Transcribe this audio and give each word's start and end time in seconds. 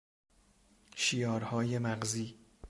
شیارهای 0.95 1.79
مغزی 1.79 2.39